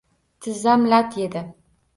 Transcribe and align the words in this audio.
Tizzam 0.39 0.83
lat 0.95 1.17
yedi. 1.23 1.47